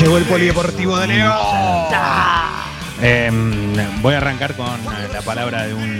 Llegó 0.00 0.16
el 0.16 0.24
polideportivo 0.24 0.96
de 0.98 1.06
León. 1.08 1.32
Em, 3.02 3.74
voy 4.02 4.14
a 4.14 4.18
arrancar 4.18 4.54
con 4.54 4.66
eh, 4.66 5.08
la 5.12 5.20
palabra 5.22 5.66
de 5.66 5.74
un, 5.74 5.98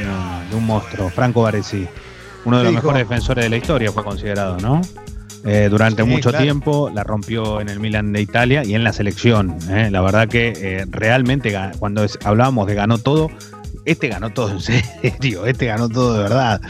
de 0.50 0.56
un 0.56 0.64
monstruo, 0.66 1.10
Franco 1.10 1.42
Baresi. 1.42 1.86
Uno 2.44 2.58
de 2.58 2.64
los 2.64 2.72
dijo? 2.72 2.82
mejores 2.84 3.08
defensores 3.08 3.44
de 3.44 3.50
la 3.50 3.56
historia 3.56 3.92
fue 3.92 4.02
considerado, 4.04 4.56
¿no? 4.58 4.80
Eh, 5.44 5.68
durante 5.70 6.02
Sí, 6.02 6.08
mucho 6.08 6.30
claro. 6.30 6.44
tiempo 6.44 6.90
la 6.94 7.02
rompió 7.04 7.60
en 7.60 7.68
el 7.70 7.80
Milan 7.80 8.12
de 8.12 8.20
Italia 8.20 8.62
y 8.64 8.74
en 8.74 8.84
la 8.84 8.92
selección. 8.92 9.56
¿eh? 9.70 9.88
La 9.90 10.00
verdad 10.02 10.28
que 10.28 10.86
realmente 10.90 11.54
cuando 11.78 12.04
hablábamos 12.24 12.66
de 12.66 12.74
ganó 12.74 12.98
todo, 12.98 13.30
este 13.86 14.08
ganó 14.08 14.30
todo 14.30 14.50
en 14.50 14.60
serio, 14.60 15.46
este 15.46 15.66
ganó 15.66 15.88
todo 15.88 16.14
de 16.14 16.22
verdad. 16.22 16.60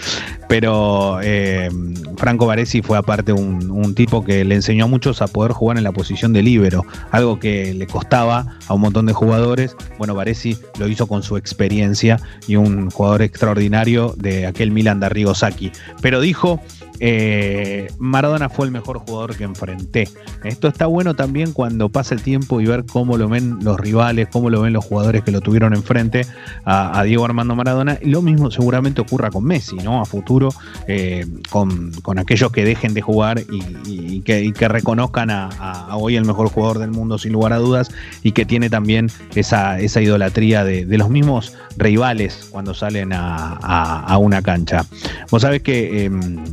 Pero 0.51 1.21
eh, 1.23 1.71
Franco 2.17 2.45
Baresi 2.45 2.83
fue 2.83 2.99
aparte 2.99 3.33
un, 3.33 3.95
tipo 3.95 4.25
que 4.25 4.45
le 4.45 4.57
enseñó 4.57 4.87
a 4.87 4.89
muchos 4.89 5.23
a 5.23 5.29
poder 5.29 5.53
jugar 5.53 5.79
en 5.79 5.85
la 5.85 5.93
posición 5.93 6.33
de 6.33 6.43
líbero, 6.43 6.85
algo 7.13 7.39
que 7.39 7.73
le 7.73 7.87
costaba 7.87 8.59
a 8.67 8.75
un 8.75 8.81
montón 8.81 9.07
de 9.07 9.13
jugadores. 9.13 9.77
Bueno, 9.97 10.17
Baresi 10.17 10.59
lo 10.81 10.89
hizo 10.89 11.07
con 11.07 11.23
su 11.23 11.37
experiencia 11.37 12.19
y 12.49 12.57
un 12.57 12.91
jugador 12.91 13.23
extraordinario 13.23 14.13
de 14.17 14.49
aquel 14.49 14.73
Milan 14.73 14.99
de 14.99 15.07
Arrigo 15.07 15.37
Sacchi. 15.37 15.71
Pero 16.03 16.21
dijo, 16.21 16.61
eh, 17.01 17.89
Maradona 17.99 18.49
fue 18.49 18.67
el 18.67 18.73
mejor 18.73 18.99
jugador 18.99 19.37
que 19.37 19.45
enfrenté. 19.45 20.09
Esto 20.45 20.69
está 20.69 20.87
bueno 20.87 21.15
también 21.15 21.53
cuando 21.53 21.89
pasa 21.89 22.15
el 22.15 22.23
tiempo 22.23 22.61
y 22.61 22.67
ver 22.67 22.85
cómo 22.85 23.17
lo 23.17 23.29
ven 23.29 23.59
los 23.63 23.79
rivales, 23.79 24.29
cómo 24.31 24.51
lo 24.51 24.61
ven 24.61 24.73
los 24.73 24.85
jugadores 24.85 25.23
que 25.23 25.31
lo 25.31 25.41
tuvieron 25.41 25.75
enfrente 25.75 26.27
a, 26.65 26.99
a 26.99 27.03
Diego 27.05 27.25
Armando 27.25 27.57
Maradona. 27.57 27.99
Lo 28.03 28.21
mismo 28.21 28.51
seguramente 28.51 29.01
ocurra 29.01 29.31
con 29.31 29.45
Messi, 29.45 29.77
¿no? 29.77 30.01
A 30.01 30.05
futuro, 30.05 30.40
eh, 30.87 31.27
con, 31.51 31.93
con 32.03 32.19
aquellos 32.19 32.51
que 32.53 32.65
dejen 32.65 32.95
de 32.95 33.03
jugar 33.03 33.43
y, 33.51 34.21
que, 34.23 34.69
reconozcan 34.69 35.31
a, 35.31 35.97
hoy 35.97 36.17
el 36.17 36.25
mejor 36.25 36.49
jugador 36.49 36.79
del 36.79 36.91
mundo, 36.91 37.19
sin 37.19 37.33
lugar 37.33 37.53
a 37.53 37.59
dudas, 37.59 37.91
y 38.23 38.33
que 38.33 38.45
tiene 38.45 38.71
también 38.71 39.11
esa, 39.35 39.79
esa 39.79 40.01
idolatría 40.01 40.65
de, 40.65 40.99
los 40.99 41.09
mismos 41.09 41.55
rivales 41.77 42.49
cuando 42.51 42.75
salen 42.75 43.13
a, 43.13 44.17
una 44.19 44.43
cancha. 44.43 44.85
Vos 45.31 45.43
sabés 45.43 45.63
que 45.63 46.05
em, 46.05 46.45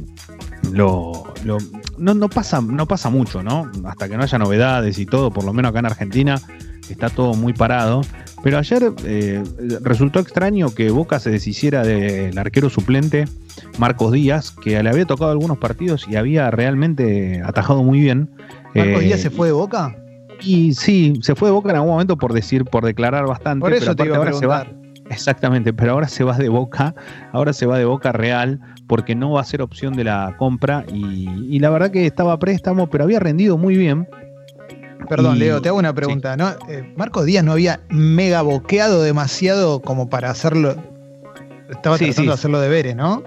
no, 0.72 1.24
no 1.98 2.30
pasa, 2.30 2.62
no 2.62 2.88
pasa 2.88 3.10
mucho, 3.10 3.44
¿no? 3.44 3.70
Hasta 3.86 4.08
que 4.08 4.18
no 4.18 4.24
haya 4.24 4.38
novedades 4.38 5.00
y 5.00 5.06
todo, 5.06 5.32
por 5.32 5.44
lo 5.44 5.54
menos 5.54 5.70
acá 5.70 5.80
en 5.80 5.86
Argentina 5.86 6.42
está 6.90 7.10
todo 7.10 7.34
muy 7.34 7.54
parado. 7.54 8.02
Pero 8.48 8.60
ayer 8.60 8.94
eh, 9.04 9.44
resultó 9.82 10.22
extraño 10.22 10.74
que 10.74 10.90
Boca 10.90 11.20
se 11.20 11.30
deshiciera 11.30 11.84
del 11.84 12.38
arquero 12.38 12.70
suplente 12.70 13.26
Marcos 13.78 14.14
Díaz, 14.14 14.52
que 14.52 14.82
le 14.82 14.90
había 14.90 15.04
tocado 15.04 15.32
algunos 15.32 15.58
partidos 15.58 16.06
y 16.10 16.16
había 16.16 16.50
realmente 16.50 17.42
atajado 17.44 17.84
muy 17.84 18.00
bien. 18.00 18.30
¿Marcos 18.74 19.02
Eh, 19.02 19.06
Díaz 19.06 19.20
se 19.20 19.32
fue 19.32 19.48
de 19.48 19.52
boca? 19.54 19.98
y 20.40 20.74
sí, 20.76 21.16
se 21.24 21.36
fue 21.36 21.50
de 21.50 21.56
Boca 21.56 21.72
en 21.72 21.76
algún 21.76 21.92
momento 21.92 22.16
por 22.16 22.32
decir, 22.32 22.64
por 22.64 22.86
declarar 22.86 23.28
bastante. 23.28 23.60
Por 23.60 23.72
pero 23.72 23.84
eso 23.84 23.94
te 23.98 24.06
iba 24.06 24.16
a 24.16 24.20
ahora 24.20 24.32
se 24.32 24.46
va. 24.46 24.62
preguntar. 24.62 24.92
Exactamente, 25.12 25.74
pero 25.74 25.92
ahora 25.92 26.08
se 26.08 26.24
va 26.24 26.38
de 26.38 26.48
Boca, 26.48 26.96
ahora 27.34 27.52
se 27.52 27.66
va 27.66 27.78
de 27.78 27.84
Boca 27.84 28.14
Real 28.14 28.62
porque 28.88 29.14
no 29.14 29.32
va 29.32 29.42
a 29.42 29.44
ser 29.44 29.62
opción 29.62 29.94
de 29.94 30.06
la 30.06 30.36
compra 30.38 30.86
y, 30.88 31.28
y 31.54 31.60
la 31.60 31.70
verdad 31.70 31.92
que 31.92 32.06
estaba 32.06 32.40
préstamo, 32.40 32.90
pero 32.90 33.04
había 33.04 33.20
rendido 33.20 33.58
muy 33.58 33.76
bien. 33.76 34.08
Perdón, 35.10 35.38
Y- 35.38 35.40
Leo, 35.40 35.62
te 35.62 35.70
hago 35.70 35.78
una 35.78 35.94
pregunta. 35.94 36.36
¿no? 36.38 36.50
Eh, 36.70 36.94
Marcos 36.96 37.26
Díaz 37.26 37.44
no 37.44 37.54
había 37.54 37.80
mega 37.90 38.42
boqueado 38.42 39.02
demasiado 39.02 39.82
como 39.82 40.10
para 40.10 40.30
hacerlo. 40.30 40.76
Estaba 41.70 41.98
Sí, 41.98 42.06
tratando 42.06 42.22
sí. 42.22 42.28
de 42.28 42.34
hacerlo 42.34 42.60
de 42.62 42.70
veres, 42.70 42.96
¿no? 42.96 43.24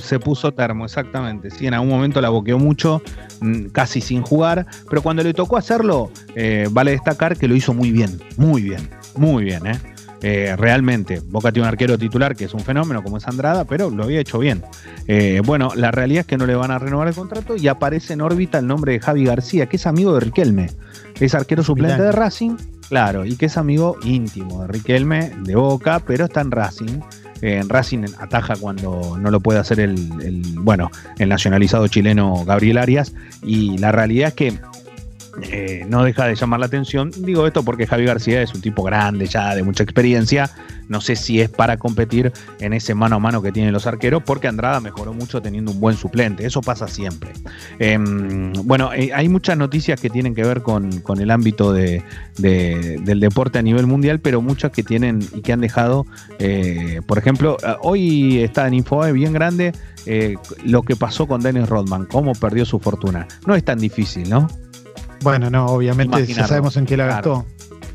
Se 0.00 0.20
puso 0.20 0.52
termo, 0.52 0.84
exactamente. 0.84 1.50
Sí, 1.50 1.66
en 1.66 1.74
algún 1.74 1.88
momento 1.88 2.20
la 2.20 2.28
boqueó 2.28 2.58
mucho, 2.58 3.02
mm, 3.40 3.66
casi 3.66 4.00
sin 4.00 4.22
jugar, 4.22 4.66
pero 4.88 5.02
cuando 5.02 5.24
le 5.24 5.34
tocó 5.34 5.56
hacerlo, 5.56 6.10
eh, 6.36 6.68
vale 6.70 6.92
destacar 6.92 7.36
que 7.36 7.48
lo 7.48 7.56
hizo 7.56 7.74
muy 7.74 7.90
bien, 7.90 8.20
muy 8.36 8.62
bien, 8.62 8.88
muy 9.16 9.42
bien, 9.44 9.66
¿eh? 9.66 9.80
Eh, 10.22 10.54
realmente, 10.56 11.20
Boca 11.28 11.52
tiene 11.52 11.68
un 11.68 11.72
arquero 11.72 11.98
titular 11.98 12.34
que 12.34 12.44
es 12.44 12.54
un 12.54 12.60
fenómeno 12.60 13.02
como 13.02 13.18
es 13.18 13.28
Andrada, 13.28 13.64
pero 13.64 13.90
lo 13.90 14.04
había 14.04 14.20
hecho 14.20 14.38
bien. 14.38 14.62
Eh, 15.06 15.42
bueno, 15.44 15.70
la 15.74 15.90
realidad 15.90 16.20
es 16.20 16.26
que 16.26 16.36
no 16.36 16.46
le 16.46 16.54
van 16.54 16.70
a 16.70 16.78
renovar 16.78 17.08
el 17.08 17.14
contrato 17.14 17.56
y 17.56 17.68
aparece 17.68 18.14
en 18.14 18.22
órbita 18.22 18.58
el 18.58 18.66
nombre 18.66 18.92
de 18.92 19.00
Javi 19.00 19.24
García, 19.24 19.66
que 19.66 19.76
es 19.76 19.86
amigo 19.86 20.14
de 20.14 20.20
Riquelme. 20.20 20.70
Es 21.20 21.34
arquero 21.34 21.62
suplente 21.62 22.02
de 22.02 22.12
Racing, 22.12 22.56
claro, 22.88 23.24
y 23.24 23.36
que 23.36 23.46
es 23.46 23.56
amigo 23.56 23.96
íntimo 24.04 24.62
de 24.62 24.68
Riquelme, 24.68 25.32
de 25.42 25.54
Boca, 25.54 26.00
pero 26.06 26.26
está 26.26 26.40
en 26.40 26.50
Racing. 26.50 27.00
Eh, 27.42 27.58
en 27.58 27.68
Racing 27.68 28.04
ataja 28.18 28.56
cuando 28.56 29.18
no 29.18 29.30
lo 29.30 29.40
puede 29.40 29.58
hacer 29.58 29.80
el, 29.80 29.94
el, 30.22 30.42
bueno, 30.60 30.90
el 31.18 31.28
nacionalizado 31.28 31.86
chileno 31.88 32.44
Gabriel 32.46 32.78
Arias. 32.78 33.14
Y 33.42 33.76
la 33.78 33.92
realidad 33.92 34.28
es 34.28 34.34
que 34.34 34.58
eh, 35.42 35.84
no 35.88 36.02
deja 36.02 36.26
de 36.26 36.34
llamar 36.34 36.60
la 36.60 36.66
atención. 36.66 37.10
Digo 37.18 37.46
esto 37.46 37.62
porque 37.64 37.86
Javi 37.86 38.04
García 38.04 38.42
es 38.42 38.54
un 38.54 38.60
tipo 38.60 38.82
grande, 38.82 39.26
ya 39.26 39.54
de 39.54 39.62
mucha 39.62 39.82
experiencia. 39.82 40.50
No 40.88 41.00
sé 41.00 41.16
si 41.16 41.40
es 41.40 41.48
para 41.48 41.76
competir 41.78 42.32
en 42.60 42.72
ese 42.72 42.94
mano 42.94 43.16
a 43.16 43.18
mano 43.18 43.42
que 43.42 43.50
tienen 43.52 43.72
los 43.72 43.86
arqueros, 43.86 44.22
porque 44.24 44.46
Andrada 44.48 44.80
mejoró 44.80 45.12
mucho 45.12 45.42
teniendo 45.42 45.72
un 45.72 45.80
buen 45.80 45.96
suplente. 45.96 46.46
Eso 46.46 46.60
pasa 46.60 46.86
siempre. 46.86 47.30
Eh, 47.78 47.98
bueno, 48.64 48.92
eh, 48.92 49.10
hay 49.12 49.28
muchas 49.28 49.56
noticias 49.58 50.00
que 50.00 50.10
tienen 50.10 50.34
que 50.34 50.42
ver 50.44 50.62
con, 50.62 50.90
el 51.18 51.30
ámbito 51.30 51.72
de, 51.72 52.02
de- 52.38 53.00
del 53.02 53.20
deporte 53.20 53.58
a 53.58 53.62
nivel 53.62 53.86
mundial, 53.86 54.20
pero 54.20 54.40
muchas 54.40 54.70
que 54.70 54.82
tienen 54.82 55.20
y 55.34 55.40
que 55.42 55.52
han 55.52 55.60
dejado, 55.60 56.06
eh, 56.38 57.00
por 57.06 57.18
ejemplo, 57.18 57.56
eh, 57.62 57.74
hoy 57.82 58.38
está 58.42 58.66
en 58.68 58.74
Infobae 58.74 59.12
bien 59.12 59.32
grande 59.32 59.72
lo 60.64 60.82
que 60.84 60.94
pasó 60.94 61.26
con 61.26 61.40
Dennis 61.40 61.68
Rodman, 61.68 62.06
cómo 62.06 62.32
perdió 62.34 62.64
su 62.64 62.78
fortuna. 62.78 63.26
No 63.44 63.56
es 63.56 63.64
tan 63.64 63.80
difícil, 63.80 64.30
¿no? 64.30 64.46
Bueno, 65.22 65.50
no, 65.50 65.66
obviamente 65.66 66.26
ya 66.26 66.46
sabemos 66.46 66.76
en 66.76 66.86
qué 66.86 66.96
la 66.96 67.06
Claro. 67.06 67.44
gastó. 67.44 67.46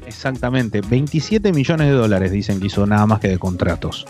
Exactamente, 0.07 0.81
27 0.81 1.53
millones 1.53 1.87
de 1.87 1.93
dólares 1.93 2.31
dicen 2.31 2.59
que 2.59 2.67
hizo 2.67 2.85
nada 2.85 3.05
más 3.05 3.19
que 3.19 3.29
de 3.29 3.37
contratos. 3.39 4.05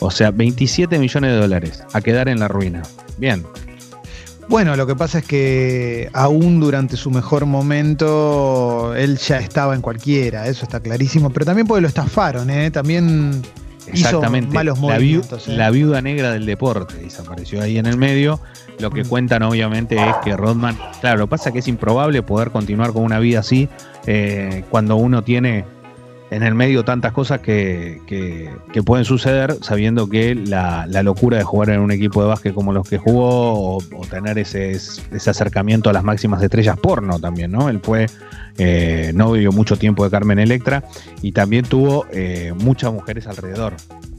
O 0.00 0.10
sea, 0.10 0.30
27 0.32 0.98
millones 0.98 1.30
de 1.32 1.36
dólares 1.38 1.84
a 1.92 2.00
quedar 2.00 2.28
en 2.28 2.40
la 2.40 2.48
ruina. 2.48 2.82
Bien, 3.18 3.44
Bueno, 4.48 4.74
lo 4.76 4.86
que 4.88 4.96
pasa 4.96 5.20
es 5.20 5.24
que 5.24 6.10
aún 6.12 6.58
durante 6.60 6.96
su 6.96 7.10
mejor 7.12 7.46
momento 7.46 8.92
él 8.96 9.16
ya 9.16 9.38
estaba 9.38 9.74
en 9.74 9.80
cualquiera, 9.80 10.46
eso 10.48 10.64
está 10.64 10.80
clarísimo, 10.80 11.30
pero 11.30 11.46
también 11.46 11.66
porque 11.66 11.80
lo 11.82 11.88
estafaron, 11.88 12.50
¿eh? 12.50 12.70
También 12.70 13.40
hizo 13.92 14.06
exactamente. 14.08 14.54
malos 14.54 14.78
la, 14.80 14.86
viu- 14.86 14.94
movimientos. 14.98 15.48
¿eh? 15.48 15.56
la 15.56 15.70
viuda 15.70 16.00
negra 16.02 16.30
del 16.32 16.46
deporte 16.46 16.94
desapareció 16.96 17.62
ahí 17.62 17.78
en 17.78 17.86
el 17.86 17.96
medio. 17.96 18.40
Lo 18.78 18.90
que 18.90 19.04
Mm. 19.04 19.08
cuentan 19.08 19.42
obviamente 19.42 19.96
es 19.96 20.16
que 20.24 20.36
Rodman, 20.36 20.76
claro, 21.00 21.18
lo 21.18 21.26
que 21.26 21.30
pasa 21.30 21.50
es 21.50 21.52
que 21.52 21.58
es 21.60 21.68
improbable 21.68 22.22
poder 22.22 22.50
continuar 22.50 22.92
con 22.92 23.04
una 23.04 23.18
vida 23.18 23.40
así 23.40 23.68
eh, 24.06 24.64
cuando 24.70 24.96
uno 24.96 25.22
tiene 25.22 25.64
en 26.34 26.42
el 26.42 26.54
medio 26.54 26.84
tantas 26.84 27.12
cosas 27.12 27.40
que, 27.40 28.00
que- 28.06 28.50
que 28.72 28.82
pueden 28.82 29.04
suceder 29.04 29.56
sabiendo 29.60 30.08
que 30.08 30.34
la, 30.34 30.86
la 30.88 31.02
locura 31.02 31.36
de 31.38 31.44
jugar 31.44 31.70
en 31.70 31.80
un 31.80 31.90
equipo 31.92 32.22
de 32.22 32.28
básquet 32.28 32.54
como 32.54 32.72
los 32.72 32.88
que 32.88 32.96
jugó 32.98 33.52
o, 33.52 33.76
o 33.76 34.06
tener 34.10 34.38
ese, 34.38 34.70
ese 34.72 35.30
acercamiento 35.30 35.90
a 35.90 35.92
las 35.92 36.02
máximas 36.04 36.42
estrellas 36.42 36.78
porno 36.78 37.18
también, 37.20 37.52
¿no? 37.52 37.68
Él 37.68 37.80
fue 37.82 38.06
eh, 38.58 39.12
novio 39.14 39.52
mucho 39.52 39.76
tiempo 39.76 40.04
de 40.04 40.10
Carmen 40.10 40.38
Electra 40.38 40.84
y 41.20 41.32
también 41.32 41.64
tuvo 41.66 42.06
eh, 42.12 42.52
muchas 42.58 42.92
mujeres 42.92 43.26
alrededor. 43.26 43.74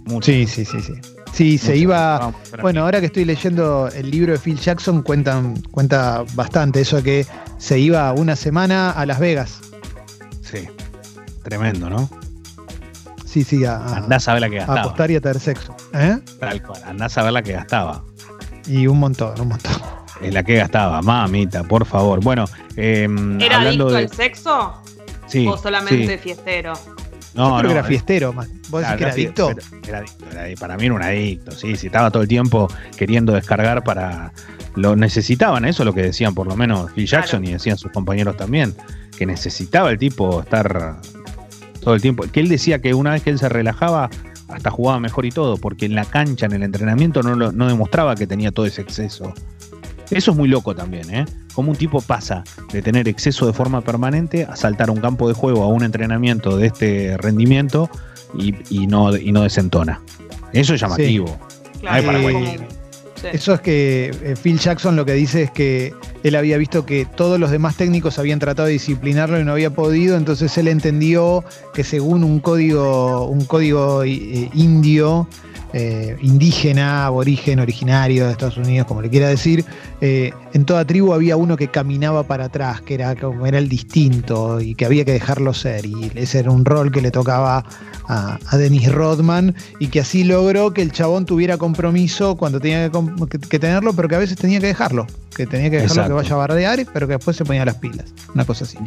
Muchas. 0.06 0.26
Sí, 0.26 0.46
sí, 0.48 0.66
sí, 0.66 0.82
sí. 0.82 0.94
Sí, 1.34 1.58
se 1.58 1.76
iba. 1.76 2.32
Bueno, 2.62 2.82
ahora 2.84 3.00
que 3.00 3.08
estoy 3.08 3.26
leyendo 3.26 3.88
el 3.88 4.12
libro 4.12 4.34
de 4.34 4.38
Phil 4.38 4.60
Jackson, 4.60 5.02
cuentan, 5.02 5.56
cuenta 5.72 6.24
bastante 6.36 6.82
eso 6.82 6.98
de 6.98 7.04
que 7.04 7.26
se 7.58 7.80
iba 7.80 8.12
una 8.14 8.36
semana 8.36 8.92
a 8.92 9.04
Las 9.08 9.20
Vegas. 9.20 9.60
Sí, 10.42 10.68
tremendo, 11.44 11.90
¿no? 11.90 12.10
Sí, 13.26 13.44
sí, 13.44 13.66
a, 13.66 13.78
a- 13.78 13.98
Andás 13.98 14.28
a 14.28 14.34
ver 14.34 14.42
la 14.42 14.50
que 14.50 14.58
a 14.58 14.60
gastaba. 14.60 14.82
apostar 14.82 15.12
y 15.12 15.16
a 15.16 15.22
tener 15.22 15.40
sexo. 15.40 15.76
¿eh? 15.94 16.18
Tal 16.40 16.62
cual, 16.62 16.82
andás 16.86 17.18
a 17.18 17.24
ver 17.24 17.34
la 17.34 17.42
que 17.42 17.54
gastaba. 17.54 18.04
Y 18.68 18.88
un 18.88 19.00
montón, 19.00 19.40
un 19.42 19.48
montón. 19.50 19.72
En 20.22 20.34
la 20.36 20.44
que 20.44 20.56
gastaba, 20.56 21.02
mamita, 21.02 21.64
por 21.64 21.86
favor. 21.86 22.22
Bueno, 22.24 22.46
eh, 22.78 23.08
¿Era 23.42 23.58
hablando 23.58 23.88
adicto 23.88 23.90
de. 23.90 23.98
al 23.98 24.10
sexo 24.12 24.74
Sí, 25.28 25.48
o 25.48 25.58
solamente 25.58 26.18
sí. 26.18 26.24
fiestero? 26.24 26.74
No, 27.34 27.50
Yo 27.50 27.58
creo 27.58 27.62
no, 27.62 27.68
que 27.68 27.72
era 27.72 27.80
eh, 27.82 27.84
fiestero, 27.84 28.34
más. 28.34 28.48
¿Vos 28.70 28.82
decís 28.82 28.86
claro, 28.86 28.98
que 28.98 29.04
era 29.04 29.14
sí, 29.14 29.22
adicto? 29.24 29.50
Era 29.50 29.98
adicto, 29.98 30.26
era 30.32 30.42
adicto. 30.44 30.60
Para 30.62 30.78
mí 30.78 30.86
era 30.86 30.94
un 30.94 31.02
adicto, 31.04 31.52
sí. 31.52 31.76
Si 31.76 31.88
estaba 31.88 32.12
todo 32.12 32.22
el 32.22 32.30
tiempo 32.30 32.68
queriendo 32.96 33.34
descargar 33.34 33.84
para. 33.84 34.32
Lo 34.76 34.96
necesitaban, 34.96 35.66
eso 35.66 35.82
es 35.84 35.86
lo 35.88 35.94
que 35.94 36.04
decían 36.04 36.34
por 36.36 36.48
lo 36.48 36.56
menos 36.56 36.92
Phil 36.94 37.06
Jackson 37.08 37.40
Claro. 37.42 37.50
y 37.50 37.54
decían 37.54 37.78
sus 37.78 37.92
compañeros 37.92 38.38
también. 38.38 38.76
Que 39.18 39.26
necesitaba 39.26 39.90
el 39.92 39.98
tipo 39.98 40.42
estar 40.42 40.98
todo 41.84 41.96
el 41.96 42.02
tiempo. 42.02 42.24
Que 42.32 42.40
él 42.40 42.50
decía 42.50 42.80
que 42.80 42.94
una 42.94 43.12
vez 43.12 43.24
que 43.24 43.30
él 43.30 43.40
se 43.40 43.50
relajaba, 43.50 44.10
hasta 44.48 44.70
jugaba 44.72 45.00
mejor 45.00 45.26
y 45.26 45.32
todo, 45.32 45.58
porque 45.58 45.86
en 45.86 45.96
la 45.96 46.06
cancha, 46.06 46.46
en 46.46 46.54
el 46.54 46.64
entrenamiento, 46.64 47.24
no, 47.24 47.36
lo- 47.36 47.52
no 47.52 47.68
demostraba 47.68 48.16
que 48.16 48.28
tenía 48.28 48.52
todo 48.52 48.66
ese 48.66 48.82
exceso. 48.82 49.34
Eso 50.12 50.32
es 50.32 50.38
muy 50.38 50.48
loco 50.48 50.76
también, 50.76 51.10
¿eh? 51.14 51.26
Cómo 51.56 51.72
un 51.72 51.78
tipo 51.78 52.02
pasa 52.02 52.44
de 52.72 52.82
tener 52.82 53.08
exceso 53.08 53.48
de 53.48 53.54
forma 53.54 53.82
permanente 53.82 54.44
a 54.46 54.56
saltar 54.56 54.90
a 54.90 54.92
un 54.92 55.00
campo 55.00 55.28
de 55.28 55.34
juego, 55.34 55.64
a 55.64 55.68
un 55.68 55.84
entrenamiento 55.84 56.58
de 56.58 56.68
este 56.68 57.18
rendimiento 57.18 57.90
y, 58.38 58.54
y 58.70 58.86
no, 58.88 59.16
y 59.16 59.32
no 59.32 59.42
desentona. 59.44 60.02
Eso 60.52 60.74
es 60.76 60.82
llamativo. 60.82 61.26
Claro, 61.80 62.06
para 62.06 62.22
como- 62.22 62.32
cualquiera. 62.32 62.68
sí. 63.16 63.28
Eso 63.32 63.54
es 63.54 63.62
que 63.62 64.12
eh, 64.24 64.36
Phil 64.42 64.60
Jackson 64.60 64.96
lo 64.96 65.06
que 65.06 65.14
dice 65.14 65.44
es 65.44 65.52
que 65.52 65.94
él 66.24 66.36
había 66.36 66.58
visto 66.58 66.86
que 66.86 67.06
todos 67.06 67.40
los 67.40 67.52
demás 67.52 67.76
técnicos 67.76 68.18
habían 68.18 68.40
tratado 68.40 68.68
de 68.68 68.74
disciplinarlo 68.74 69.40
y 69.40 69.44
no 69.44 69.52
había 69.52 69.70
podido, 69.70 70.18
entonces 70.18 70.58
él 70.58 70.68
entendió 70.68 71.44
que 71.74 71.84
según 71.84 72.24
un 72.24 72.40
código, 72.40 73.28
un 73.28 73.46
código 73.46 74.04
eh, 74.04 74.50
indio, 74.54 75.28
eh, 75.76 76.18
indígena, 76.22 77.08
aborigen, 77.08 77.60
originario 77.60 78.28
de 78.28 78.32
Estados 78.32 78.58
Unidos, 78.58 78.88
como 78.88 79.02
le 79.02 79.10
quiera 79.10 79.28
decir, 79.28 79.66
eh, 80.02 80.32
en 80.54 80.66
toda 80.66 80.86
tribu 80.86 81.14
había 81.14 81.36
uno 81.36 81.58
que 81.58 81.68
caminaba 81.68 82.22
para 82.24 82.46
atrás, 82.46 82.82
que 82.82 82.94
era 82.94 83.16
como 83.16 83.48
era 83.48 83.58
el 83.58 83.70
distinto 83.70 84.62
y 84.62 84.76
que 84.76 84.86
había 84.86 85.04
que 85.04 85.14
dejarlo 85.14 85.52
ser. 85.52 85.88
Y 85.88 86.12
ese 86.14 86.40
era 86.40 86.52
un 86.52 86.64
rol 86.64 86.92
que 86.92 87.02
le 87.02 87.10
tocaba 87.10 87.66
a, 88.08 88.38
Dennis 88.56 88.92
Rodman 88.92 89.56
y 89.80 89.88
que 89.88 90.02
así 90.02 90.24
logró 90.24 90.74
que 90.74 90.84
el 90.84 90.92
chabón 90.92 91.26
tuviera 91.26 91.58
compromiso 91.58 92.36
cuando 92.36 92.60
tenía 92.60 92.92
que, 93.50 93.60
tenerlo, 93.60 93.94
pero 93.94 94.08
que 94.08 94.16
a 94.16 94.20
veces 94.20 94.38
tenía 94.38 94.60
que 94.60 94.68
dejarlo, 94.68 95.08
que 95.36 95.48
tenía 95.48 95.72
que 95.72 95.82
dejarlo 95.82 96.13
vaya 96.14 96.34
a 96.34 96.38
bardear, 96.38 96.80
pero 96.94 97.08
que 97.08 97.14
después 97.14 97.38
se 97.38 97.46
ponía 97.46 97.66
las 97.66 97.76
pilas. 97.76 98.14
Una 98.34 98.46
cosa 98.46 98.66
así. 98.66 98.78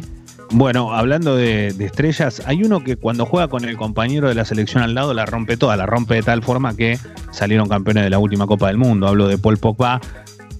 Bueno, 0.51 0.93
hablando 0.93 1.35
de, 1.35 1.67
estrellas, 1.67 2.41
hay 2.45 2.63
uno 2.63 2.83
que 2.83 2.95
cuando 2.95 3.25
juega 3.25 3.47
con 3.49 3.65
el 3.65 3.75
compañero 3.75 4.29
de 4.29 4.35
la 4.35 4.45
selección 4.45 4.81
al 4.81 4.95
lado 4.95 5.13
la 5.13 5.25
rompe 5.25 5.57
toda, 5.57 5.75
la 5.75 5.85
rompe 5.85 6.15
de 6.15 6.23
tal 6.23 6.41
forma 6.41 6.75
que 6.75 6.97
salieron 7.31 7.67
campeones 7.67 8.05
de 8.05 8.09
la 8.09 8.19
última 8.19 8.47
Copa 8.47 8.67
del 8.67 8.77
Mundo. 8.77 9.07
Hablo 9.07 9.27
de 9.27 9.37
Paul 9.37 9.57
Pogba, 9.57 9.99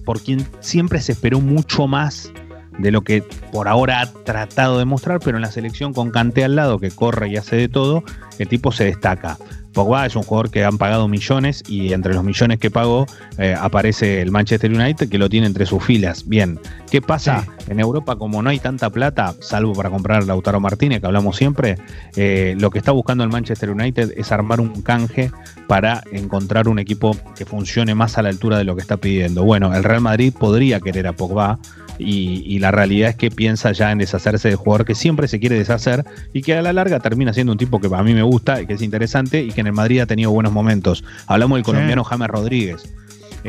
por 0.04 0.20
quien 0.20 0.46
siempre 0.60 1.00
se 1.00 1.12
esperó 1.12 1.40
mucho 1.40 1.86
más 1.86 2.32
de 2.78 2.90
lo 2.90 3.02
que 3.02 3.22
por 3.50 3.66
ahora 3.66 4.00
ha 4.00 4.12
tratado 4.12 4.78
de 4.78 4.84
mostrar, 4.84 5.20
pero 5.20 5.38
en 5.38 5.42
la 5.42 5.50
selección 5.50 5.92
con 5.92 6.10
Kanté 6.10 6.44
al 6.44 6.54
lado, 6.54 6.78
que 6.78 6.90
corre 6.90 7.28
y 7.28 7.36
hace 7.36 7.56
de 7.56 7.68
todo, 7.68 8.04
el 8.38 8.46
tipo 8.46 8.72
se 8.72 8.84
destaca. 8.84 9.38
Pogba 9.78 10.06
es 10.06 10.16
un 10.16 10.24
jugador 10.24 10.50
que 10.50 10.64
han 10.64 10.76
pagado 10.76 11.06
millones 11.06 11.62
y 11.68 11.92
entre 11.92 12.12
los 12.12 12.24
millones 12.24 12.58
que 12.58 12.68
pagó 12.68 13.06
eh, 13.38 13.54
aparece 13.56 14.20
el 14.20 14.32
Manchester 14.32 14.72
United 14.72 15.08
que 15.08 15.18
lo 15.18 15.28
tiene 15.28 15.46
entre 15.46 15.66
sus 15.66 15.84
filas. 15.84 16.28
Bien, 16.28 16.58
¿qué 16.90 17.00
pasa? 17.00 17.46
En 17.68 17.78
Europa 17.78 18.16
como 18.16 18.42
no 18.42 18.50
hay 18.50 18.58
tanta 18.58 18.90
plata, 18.90 19.36
salvo 19.38 19.74
para 19.74 19.88
comprar 19.88 20.24
Lautaro 20.24 20.58
Martínez, 20.58 21.00
que 21.00 21.06
hablamos 21.06 21.36
siempre, 21.36 21.78
eh, 22.16 22.56
lo 22.58 22.70
que 22.70 22.78
está 22.78 22.90
buscando 22.90 23.22
el 23.22 23.30
Manchester 23.30 23.70
United 23.70 24.14
es 24.16 24.32
armar 24.32 24.60
un 24.60 24.82
canje 24.82 25.30
para 25.68 26.02
encontrar 26.10 26.66
un 26.66 26.80
equipo 26.80 27.16
que 27.36 27.46
funcione 27.46 27.94
más 27.94 28.18
a 28.18 28.22
la 28.22 28.30
altura 28.30 28.58
de 28.58 28.64
lo 28.64 28.74
que 28.74 28.82
está 28.82 28.96
pidiendo. 28.96 29.44
Bueno, 29.44 29.72
el 29.76 29.84
Real 29.84 30.00
Madrid 30.00 30.34
podría 30.36 30.80
querer 30.80 31.06
a 31.06 31.12
Pogba, 31.12 31.60
y, 31.98 32.58
la 32.58 32.70
realidad 32.70 33.10
es 33.10 33.16
que 33.16 33.30
piensa 33.30 33.72
ya 33.72 33.92
en 33.92 33.98
deshacerse 33.98 34.48
del 34.48 34.56
jugador 34.56 34.84
que 34.84 34.94
siempre 34.94 35.28
se 35.28 35.38
quiere 35.38 35.56
deshacer 35.56 36.04
y 36.32 36.42
que 36.42 36.54
a 36.54 36.62
la 36.62 36.72
larga 36.72 37.00
termina 37.00 37.32
siendo 37.32 37.52
un 37.52 37.58
tipo 37.58 37.80
que 37.80 37.88
a 37.94 38.02
mí 38.02 38.14
me 38.14 38.22
gusta, 38.22 38.66
que 38.66 38.74
es 38.74 38.82
interesante 38.82 39.42
y 39.42 39.52
que 39.52 39.60
en 39.60 39.68
el 39.68 39.72
Madrid 39.72 40.00
ha 40.00 40.06
tenido 40.06 40.30
buenos 40.30 40.52
momentos. 40.52 41.04
Hablamos 41.26 41.56
del 41.56 41.64
colombiano 41.64 42.04
James 42.04 42.28
Rodríguez. 42.28 42.94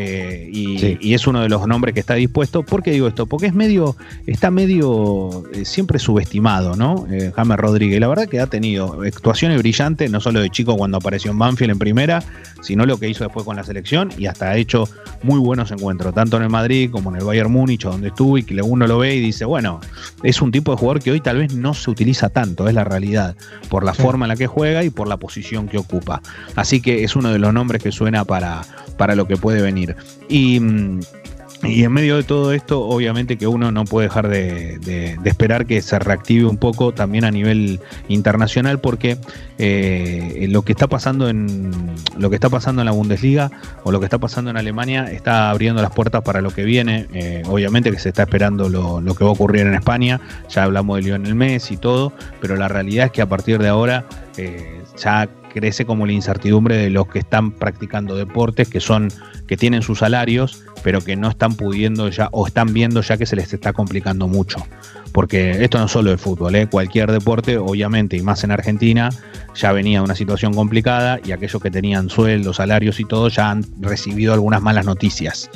Eh, 0.02 0.50
y, 0.54 1.14
es 1.14 1.28
uno 1.28 1.42
de 1.42 1.50
los 1.50 1.68
nombres 1.68 1.94
que 1.94 2.00
está 2.00 2.14
dispuesto. 2.14 2.64
¿Por 2.64 2.82
qué 2.82 2.92
digo 2.92 3.08
esto? 3.08 3.26
Porque 3.26 3.48
es 3.48 3.54
medio, 3.54 3.98
está 4.26 4.50
medio 4.50 5.44
eh, 5.54 5.66
siempre 5.66 6.00
subestimado, 6.00 6.78
¿no? 6.78 7.06
Eh, 7.12 7.34
James 7.36 7.58
Rodríguez. 7.58 8.00
La 8.00 8.08
verdad 8.08 8.30
que 8.30 8.40
ha 8.40 8.48
tenido 8.48 9.02
actuaciones 9.02 9.58
brillantes, 9.58 10.10
no 10.10 10.22
solo 10.22 10.40
de 10.40 10.50
chico 10.50 10.78
cuando 10.78 10.98
apareció 10.98 11.32
en 11.32 11.40
Banfield 11.40 11.72
en 11.72 11.80
primera, 11.80 12.24
sino 12.62 12.86
lo 12.86 12.98
que 12.98 13.10
hizo 13.10 13.26
después 13.26 13.46
con 13.46 13.58
la 13.58 13.64
selección 13.64 14.10
y 14.18 14.28
hasta 14.28 14.52
ha 14.52 14.56
hecho 14.56 14.88
muy 15.22 15.40
buenos 15.40 15.72
encuentros, 15.72 16.14
tanto 16.14 16.38
en 16.38 16.44
el 16.44 16.50
Madrid 16.50 16.90
como 16.90 17.10
en 17.10 17.18
el 17.18 17.26
Bayern 17.26 17.52
Múnich, 17.52 17.84
donde 17.84 18.08
estuvo 18.08 18.38
y 18.38 18.44
que 18.44 18.62
uno 18.62 18.88
lo 18.88 19.00
ve 19.00 19.16
y 19.16 19.20
dice, 19.20 19.44
bueno, 19.44 19.82
es 20.24 20.42
un 20.42 20.52
tipo 20.52 20.72
de 20.72 20.78
jugador 20.78 21.04
que 21.04 21.12
hoy 21.12 21.20
tal 21.20 21.38
vez 21.38 21.54
no 21.54 21.74
se 21.74 21.90
utiliza 21.90 22.30
tanto, 22.30 22.70
es 22.70 22.74
la 22.74 22.86
realidad, 22.86 23.36
por 23.70 23.84
la 23.84 23.94
forma 23.94 24.26
en 24.26 24.30
la 24.30 24.36
que 24.38 24.48
juega 24.48 24.84
y 24.84 24.90
por 24.90 25.08
la 25.08 25.18
posición 25.18 25.68
que 25.68 25.78
ocupa. 25.78 26.22
Así 26.56 26.82
que 26.82 27.04
es 27.04 27.16
uno 27.16 27.32
de 27.32 27.40
los 27.40 27.54
nombres 27.54 27.84
que 27.84 27.92
suena 27.92 28.24
para, 28.24 28.62
para 28.98 29.16
lo 29.16 29.28
que 29.28 29.38
puede 29.38 29.62
venir. 29.62 29.89
Y, 30.28 30.60
y 31.64 31.84
en 31.84 31.92
medio 31.92 32.16
de 32.16 32.24
todo 32.24 32.54
esto, 32.54 32.82
obviamente 32.82 33.38
que 33.38 33.46
uno 33.46 33.70
no 33.72 33.84
puede 33.84 34.08
dejar 34.08 34.30
de, 34.30 35.18
esperar 35.26 35.66
que 35.66 35.82
se 35.82 36.00
reactive 36.00 36.46
un 36.46 36.58
poco 36.58 36.94
también 36.94 37.26
a 37.26 37.32
nivel 37.32 37.82
internacional, 38.08 38.80
porque 38.80 39.18
eh, 39.58 40.48
lo 40.50 40.62
que 40.62 40.72
está 40.72 40.88
pasando 40.88 41.28
en 41.28 41.72
lo 42.18 42.30
que 42.30 42.38
está 42.38 42.50
pasando 42.50 42.82
en 42.82 42.86
la 42.86 42.94
Bundesliga 42.94 43.52
o 43.84 43.92
lo 43.92 44.00
que 44.00 44.06
está 44.06 44.18
pasando 44.18 44.52
en 44.52 44.58
Alemania 44.58 45.12
está 45.12 45.50
abriendo 45.50 45.82
las 45.82 45.92
puertas 45.92 46.22
para 46.22 46.40
lo 46.40 46.52
que 46.52 46.64
viene. 46.64 47.08
Eh, 47.14 47.44
obviamente 47.46 47.92
que 47.92 48.00
se 48.00 48.10
está 48.10 48.24
esperando 48.24 48.70
lo, 48.70 49.14
que 49.14 49.24
va 49.26 49.32
a 49.32 49.34
ocurrir 49.34 49.68
en 49.68 49.74
España. 49.74 50.22
Ya 50.50 50.64
hablamos 50.64 50.98
de 50.98 51.04
Lionel 51.04 51.36
Messi 51.36 51.74
y 51.74 51.78
todo, 51.78 52.14
pero 52.40 52.56
la 52.56 52.70
realidad 52.70 53.08
es 53.08 53.12
que 53.12 53.22
a 53.22 53.28
partir 53.28 53.60
de 53.60 53.68
ahora 53.68 54.06
eh, 54.38 54.82
ya 54.98 55.28
crece 55.50 55.86
como 55.86 56.06
la 56.06 56.14
incertidumbre 56.14 56.78
de 56.78 56.90
los 56.90 57.08
que 57.08 57.20
están 57.20 57.52
practicando 57.52 58.16
deportes, 58.16 58.70
que 58.70 58.80
son, 58.80 59.10
que 59.48 59.58
tienen 59.58 59.82
sus 59.82 60.00
salarios, 60.00 60.64
pero 60.84 61.02
que 61.02 61.16
no 61.16 61.30
están 61.30 61.56
pudiendo 61.56 62.10
ya, 62.10 62.30
o 62.32 62.48
están 62.48 62.74
viendo 62.74 63.02
ya 63.02 63.18
que 63.18 63.26
se 63.26 63.36
les 63.36 63.54
está 63.54 63.74
complicando 63.74 64.28
mucho. 64.28 64.66
Porque 65.12 65.64
esto 65.64 65.80
no 65.80 65.86
es 65.86 65.92
solo 65.92 66.12
el 66.12 66.18
fútbol, 66.18 66.56
¿eh? 66.56 66.68
cualquier 66.68 67.12
deporte, 67.12 67.58
obviamente, 67.58 68.18
y 68.18 68.22
más 68.22 68.44
en 68.44 68.52
Argentina, 68.52 69.10
ya 69.56 69.72
venía 69.72 70.02
una 70.02 70.16
situación 70.16 70.54
complicada 70.54 71.20
y 71.24 71.32
aquellos 71.32 71.62
que 71.62 71.72
tenían 71.72 72.10
sueldos, 72.10 72.58
salarios 72.58 73.00
y 73.00 73.06
todo 73.06 73.30
ya 73.30 73.50
han 73.50 73.66
recibido 73.80 74.34
algunas 74.34 74.62
malas 74.62 74.86
noticias. 74.86 75.50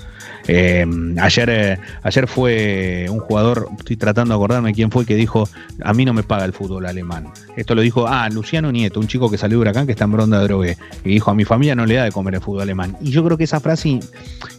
Eh, 0.47 0.85
ayer, 1.21 1.49
eh, 1.49 1.77
ayer 2.01 2.27
fue 2.27 3.05
un 3.09 3.19
jugador, 3.19 3.69
estoy 3.77 3.95
tratando 3.95 4.33
de 4.33 4.37
acordarme 4.37 4.73
quién 4.73 4.91
fue, 4.91 5.05
que 5.05 5.15
dijo, 5.15 5.47
a 5.81 5.93
mí 5.93 6.03
no 6.05 6.13
me 6.13 6.23
paga 6.23 6.45
el 6.45 6.53
fútbol 6.53 6.85
alemán. 6.85 7.27
Esto 7.55 7.75
lo 7.75 7.81
dijo, 7.81 8.07
ah, 8.07 8.27
Luciano 8.29 8.71
Nieto, 8.71 8.99
un 8.99 9.07
chico 9.07 9.29
que 9.31 9.37
salió 9.37 9.57
de 9.57 9.61
Huracán 9.61 9.85
que 9.85 9.93
está 9.93 10.03
en 10.05 10.11
Bronda 10.11 10.39
de 10.39 10.43
Drogué, 10.45 10.77
y 11.05 11.09
dijo, 11.09 11.31
a 11.31 11.33
mi 11.33 11.45
familia 11.45 11.75
no 11.75 11.85
le 11.85 11.95
da 11.95 12.03
de 12.03 12.11
comer 12.11 12.35
el 12.35 12.41
fútbol 12.41 12.63
alemán. 12.63 12.97
Y 13.01 13.11
yo 13.11 13.23
creo 13.23 13.37
que 13.37 13.45
esa 13.45 13.59
frase 13.59 13.99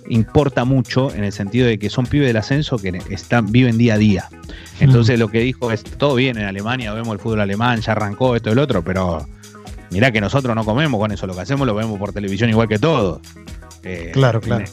importa 0.08 0.64
mucho 0.64 1.14
en 1.14 1.24
el 1.24 1.32
sentido 1.32 1.66
de 1.66 1.78
que 1.78 1.90
son 1.90 2.06
pibes 2.06 2.28
del 2.28 2.36
ascenso 2.36 2.78
que 2.78 3.00
están, 3.10 3.52
viven 3.52 3.76
día 3.76 3.94
a 3.94 3.98
día. 3.98 4.28
Entonces 4.80 5.16
mm. 5.16 5.20
lo 5.20 5.28
que 5.28 5.40
dijo 5.40 5.70
es, 5.70 5.84
todo 5.84 6.14
bien 6.16 6.36
en 6.36 6.44
Alemania, 6.44 6.92
vemos 6.92 7.12
el 7.12 7.20
fútbol 7.20 7.40
alemán, 7.40 7.80
ya 7.80 7.92
arrancó 7.92 8.36
esto 8.36 8.50
y 8.50 8.52
el 8.52 8.58
otro, 8.58 8.82
pero 8.82 9.26
mirá 9.90 10.10
que 10.10 10.20
nosotros 10.20 10.54
no 10.54 10.64
comemos 10.64 11.00
con 11.00 11.12
eso, 11.12 11.26
lo 11.26 11.34
que 11.34 11.40
hacemos 11.40 11.66
lo 11.66 11.74
vemos 11.74 11.98
por 11.98 12.12
televisión 12.12 12.50
igual 12.50 12.68
que 12.68 12.78
todos. 12.78 13.20
Eh, 13.82 14.10
claro, 14.12 14.40
claro 14.40 14.64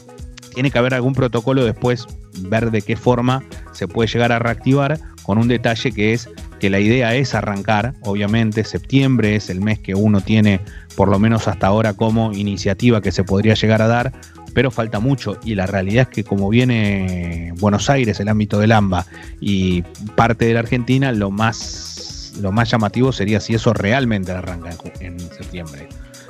tiene 0.54 0.70
que 0.70 0.78
haber 0.78 0.94
algún 0.94 1.14
protocolo 1.14 1.64
después, 1.64 2.06
ver 2.40 2.70
de 2.70 2.82
qué 2.82 2.96
forma 2.96 3.42
se 3.72 3.88
puede 3.88 4.08
llegar 4.08 4.32
a 4.32 4.38
reactivar, 4.38 4.98
con 5.22 5.38
un 5.38 5.48
detalle 5.48 5.92
que 5.92 6.12
es 6.12 6.28
que 6.58 6.70
la 6.70 6.80
idea 6.80 7.14
es 7.14 7.34
arrancar, 7.34 7.94
obviamente 8.02 8.64
septiembre 8.64 9.36
es 9.36 9.50
el 9.50 9.60
mes 9.60 9.78
que 9.78 9.94
uno 9.94 10.20
tiene, 10.20 10.60
por 10.96 11.08
lo 11.08 11.18
menos 11.18 11.48
hasta 11.48 11.68
ahora, 11.68 11.94
como 11.94 12.32
iniciativa 12.32 13.00
que 13.00 13.12
se 13.12 13.24
podría 13.24 13.54
llegar 13.54 13.82
a 13.82 13.86
dar, 13.86 14.12
pero 14.54 14.70
falta 14.70 15.00
mucho. 15.00 15.36
Y 15.44 15.54
la 15.54 15.66
realidad 15.66 16.08
es 16.08 16.14
que 16.14 16.24
como 16.24 16.48
viene 16.48 17.52
Buenos 17.58 17.88
Aires, 17.90 18.20
el 18.20 18.28
ámbito 18.28 18.58
del 18.58 18.72
AMBA 18.72 19.06
y 19.40 19.82
parte 20.14 20.46
de 20.46 20.54
la 20.54 20.60
Argentina, 20.60 21.12
lo 21.12 21.30
más, 21.30 22.34
lo 22.40 22.52
más 22.52 22.70
llamativo 22.70 23.12
sería 23.12 23.40
si 23.40 23.54
eso 23.54 23.72
realmente 23.72 24.32
arranca 24.32 24.70
en, 25.00 25.18
septiembre, 25.18 25.88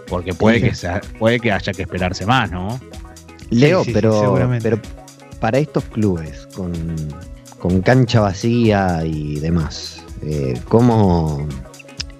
porque 0.08 0.34
puede, 0.34 0.60
que 0.60 0.72
puede 1.18 1.40
que 1.40 1.52
haya 1.52 1.72
que 1.72 1.82
esperarse 1.82 2.26
más, 2.26 2.50
¿no? 2.50 2.80
Leo, 3.50 3.82
pero, 3.92 4.38
pero 4.62 4.80
para 5.40 5.58
estos 5.58 5.84
clubes 5.84 6.48
con, 6.54 7.82
cancha 7.82 8.20
vacía 8.20 9.04
y 9.04 9.38
demás, 9.40 10.02
eh, 10.22 10.58
¿cómo, 10.68 11.46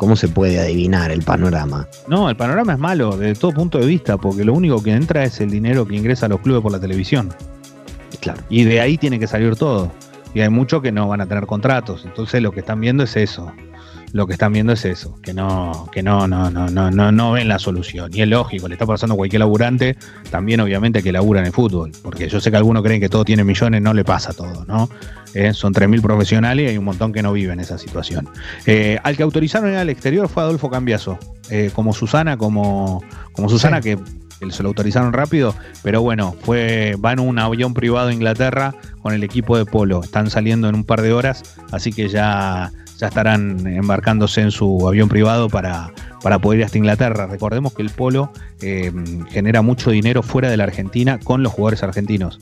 ¿cómo 0.02 0.16
se 0.16 0.26
puede 0.26 0.59
adivinar 0.59 1.12
el 1.12 1.23
panorama? 1.23 1.87
No, 2.09 2.28
el 2.28 2.35
panorama 2.35 2.73
es 2.73 2.78
malo 2.80 3.16
desde 3.16 3.38
todo 3.38 3.52
punto 3.52 3.78
de 3.78 3.87
vista, 3.87 4.16
porque 4.16 4.44
lo 4.44 4.52
único 4.52 4.82
que 4.82 4.90
entra 4.90 5.23
es 5.23 5.40
el 5.40 5.49
dinero 5.49 5.87
que 5.87 5.94
ingresa 5.94 6.26
a 6.26 6.28
los 6.28 6.40
clubes 6.40 6.61
por 6.61 6.73
la 6.73 6.80
televisión. 6.80 7.32
Claro. 8.21 8.40
Y 8.49 8.64
de 8.64 8.80
ahí 8.80 8.99
tiene 8.99 9.21
que 9.21 9.28
salir 9.28 9.54
todo. 9.54 9.92
Y 10.35 10.40
hay 10.40 10.49
muchos 10.49 10.82
que 10.82 10.90
no 10.90 11.06
van 11.06 11.21
a 11.21 11.26
tener 11.26 11.47
contratos. 11.47 12.04
Entonces 12.04 12.42
lo 12.42 12.50
que 12.50 12.59
están 12.59 12.80
viendo 12.80 13.04
es 13.04 13.14
eso 13.16 13.52
lo 14.12 14.26
que 14.26 14.35
están 14.35 14.52
viendo 14.52 14.73
es 14.73 14.85
eso, 14.85 15.19
que 15.23 15.33
no, 15.33 15.88
que 15.90 16.02
no, 16.02 16.28
no, 16.28 16.50
no, 16.50 16.69
no, 16.69 16.90
no, 16.90 17.12
no 17.12 17.33
ven 17.33 17.49
la 17.49 17.59
solución. 17.59 18.11
Y 18.14 18.23
es 18.23 18.28
lógico, 18.28 18.69
le 18.69 18.75
está 18.75 18.87
pasando 18.87 19.14
a 19.14 19.16
cualquier 19.16 19.40
laburante, 19.40 19.97
también 20.31 20.61
obviamente 20.61 21.02
que 21.02 21.12
labura 21.12 21.40
en 21.40 21.47
el 21.47 21.52
fútbol, 21.52 21.92
porque 22.02 22.28
yo 22.28 22.40
sé 22.40 22.50
que 22.50 22.57
algunos 22.57 22.83
creen 22.83 23.00
que 23.00 23.09
todo 23.09 23.25
tiene 23.25 23.42
millones, 23.45 23.81
no 23.81 23.95
le 23.95 24.04
pasa 24.04 24.33
todo, 24.33 24.64
¿no? 24.66 24.88
Eh, 25.35 25.54
son 25.54 25.73
3.000 25.73 26.02
profesionales 26.02 26.66
y 26.66 26.69
hay 26.69 26.78
un 26.78 26.85
montón 26.85 27.12
que 27.12 27.23
no 27.23 27.33
viven 27.33 27.59
esa 27.59 27.78
situación. 27.78 28.28
Eh, 28.66 28.99
al 29.02 29.16
que 29.16 29.23
autorizaron 29.23 29.71
ir 29.71 29.78
al 29.78 29.88
exterior 29.88 30.28
fue 30.28 30.42
Adolfo 30.42 30.69
Cambiaso, 30.69 31.19
eh, 31.49 31.71
como 31.75 31.95
Susana, 31.95 32.37
como, 32.37 33.02
como 33.33 33.49
Susana, 33.49 33.81
que 33.81 33.99
se 34.50 34.62
lo 34.62 34.71
autorizaron 34.71 35.12
rápido, 35.12 35.54
pero 35.83 36.02
bueno, 36.02 36.35
fue, 36.42 36.97
va 37.02 37.12
en 37.12 37.21
un 37.21 37.38
avión 37.38 37.75
privado 37.75 38.09
a 38.09 38.12
Inglaterra 38.12 38.75
con 39.00 39.14
el 39.14 39.23
equipo 39.23 39.57
de 39.57 39.64
polo. 39.64 40.02
Están 40.02 40.28
saliendo 40.28 40.69
en 40.69 40.75
un 40.75 40.85
par 40.85 41.00
de 41.00 41.12
horas, 41.12 41.42
así 41.71 41.92
que 41.92 42.09
ya 42.09 42.73
ya 43.02 43.09
estarán 43.09 43.66
embarcándose 43.66 44.42
en 44.42 44.52
su 44.52 44.87
avión 44.87 45.09
privado 45.09 45.49
para, 45.49 45.90
para 46.23 46.38
poder 46.38 46.61
ir 46.61 46.64
hasta 46.66 46.78
Inglaterra. 46.78 47.26
Recordemos 47.26 47.75
que 47.75 47.82
el 47.82 47.90
polo 47.90 48.30
eh, 48.61 48.92
genera 49.28 49.61
mucho 49.61 49.90
dinero 49.90 50.23
fuera 50.23 50.49
de 50.49 50.56
la 50.56 50.64
Argentina 50.64 51.18
con 51.18 51.42
los 51.42 51.52
jugadores 51.52 51.82
argentinos. 51.82 52.38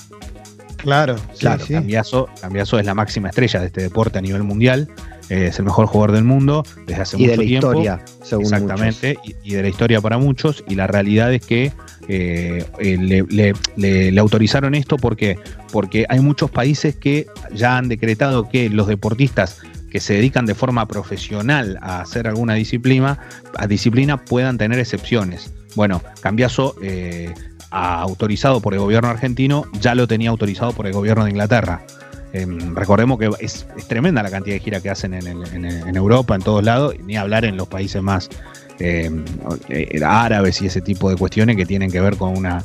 Claro, 0.76 1.16
claro. 1.38 1.64
Cambiazo, 1.66 2.78
es 2.78 2.84
la 2.84 2.94
máxima 2.94 3.30
estrella 3.30 3.60
de 3.60 3.66
este 3.66 3.80
deporte 3.80 4.18
a 4.18 4.20
nivel 4.20 4.42
mundial. 4.42 4.88
Eh, 5.30 5.46
es 5.46 5.58
el 5.58 5.64
mejor 5.64 5.86
jugador 5.86 6.12
del 6.12 6.24
mundo 6.24 6.62
desde 6.86 7.02
hace 7.02 7.16
mucho 7.16 7.40
tiempo. 7.40 7.68
Historia, 7.68 8.04
según 8.22 8.44
Exactamente, 8.44 9.16
y, 9.42 9.54
de 9.54 9.62
la 9.62 9.68
historia 9.68 10.02
para 10.02 10.18
muchos. 10.18 10.62
Y 10.68 10.74
la 10.74 10.86
realidad 10.86 11.32
es 11.32 11.46
que 11.46 11.72
eh, 12.08 12.66
eh, 12.80 13.54
le, 13.76 14.20
autorizaron 14.20 14.74
esto 14.74 14.98
porque, 14.98 15.38
porque 15.72 16.04
hay 16.10 16.20
muchos 16.20 16.50
países 16.50 16.96
que 16.96 17.26
ya 17.54 17.78
han 17.78 17.88
decretado 17.88 18.48
que 18.50 18.68
los 18.68 18.88
deportistas 18.88 19.62
que 19.90 20.00
se 20.00 20.14
dedican 20.14 20.46
de 20.46 20.54
forma 20.54 20.86
profesional 20.86 21.78
a 21.82 22.00
hacer 22.00 22.28
alguna 22.28 22.54
disciplina, 22.54 23.18
a 23.56 23.66
disciplina 23.66 24.24
puedan 24.24 24.58
tener 24.58 24.78
excepciones. 24.78 25.52
Bueno, 25.74 26.02
Cambiazo 26.20 26.74
autorizado 27.70 28.60
por 28.60 28.74
el 28.74 28.80
gobierno 28.80 29.08
argentino, 29.08 29.64
ya 29.80 29.94
lo 29.94 30.08
tenía 30.08 30.30
autorizado 30.30 30.72
por 30.72 30.86
el 30.86 30.92
gobierno 30.92 31.24
de 31.24 31.30
Inglaterra. 31.30 31.82
Em, 32.32 32.76
recordemos 32.76 33.18
que 33.18 33.30
es, 33.40 33.66
tremenda 33.88 34.22
la 34.22 34.30
cantidad 34.30 34.54
de 34.54 34.60
gira 34.60 34.80
que 34.80 34.90
hacen 34.90 35.14
en, 35.14 35.96
Europa, 35.96 36.34
en 36.34 36.42
todos 36.42 36.62
lados, 36.62 36.94
ni 37.04 37.16
hablar 37.16 37.44
en 37.44 37.56
los 37.56 37.66
países 37.66 38.02
más 38.02 38.28
em, 38.78 39.24
eh, 39.68 40.00
árabes 40.04 40.62
y 40.62 40.66
ese 40.66 40.80
tipo 40.80 41.10
de 41.10 41.16
cuestiones 41.16 41.56
que 41.56 41.66
tienen 41.66 41.90
que 41.90 42.00
ver 42.00 42.16
con 42.16 42.36
una, 42.36 42.64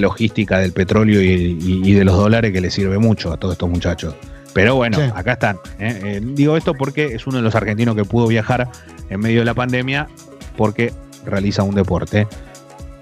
logística 0.00 0.58
del 0.58 0.72
petróleo 0.72 1.22
y, 1.22 1.92
de 1.92 2.04
los 2.04 2.16
dólares 2.16 2.52
que 2.52 2.60
les 2.60 2.74
sirve 2.74 2.98
mucho 2.98 3.32
a 3.32 3.36
todos 3.36 3.52
estos 3.52 3.70
muchachos. 3.70 4.14
Pero 4.56 4.74
bueno, 4.74 4.96
acá 5.14 5.34
están. 5.34 5.56
¿eh? 5.78 6.00
Eh, 6.02 6.20
digo 6.22 6.56
esto 6.56 6.72
porque 6.72 7.14
es 7.14 7.26
uno 7.26 7.36
de 7.36 7.42
los 7.42 7.54
argentinos 7.54 7.94
que 7.94 8.06
pudo 8.06 8.26
viajar 8.26 8.66
en 9.10 9.20
medio 9.20 9.40
de 9.40 9.44
la 9.44 9.52
pandemia 9.52 10.08
porque 10.56 10.94
realiza 11.26 11.62
un 11.62 11.74
deporte 11.74 12.26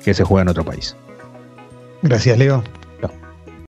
que 0.05 0.15
se 0.15 0.25
juega 0.25 0.43
en 0.43 0.49
otro 0.49 0.65
país. 0.65 0.97
Gracias, 2.03 2.37
Leo. 2.39 2.65